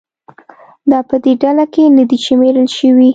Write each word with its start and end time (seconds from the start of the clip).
دا 0.91 0.99
په 1.09 1.15
دې 1.23 1.33
ډله 1.41 1.65
کې 1.73 1.83
نه 1.97 2.03
دي 2.09 2.17
شمېرل 2.25 2.67
شوي 2.77 3.09